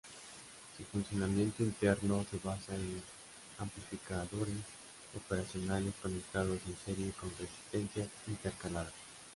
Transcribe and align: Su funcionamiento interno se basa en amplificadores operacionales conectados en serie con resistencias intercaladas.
Su 0.75 0.83
funcionamiento 0.85 1.61
interno 1.61 2.25
se 2.31 2.39
basa 2.43 2.73
en 2.75 3.03
amplificadores 3.59 4.55
operacionales 5.15 5.93
conectados 6.01 6.59
en 6.65 6.75
serie 6.83 7.11
con 7.11 7.29
resistencias 7.37 8.09
intercaladas. 8.25 8.93